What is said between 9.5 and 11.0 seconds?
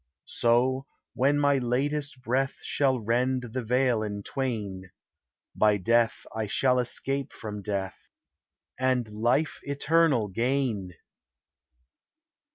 eternal gain.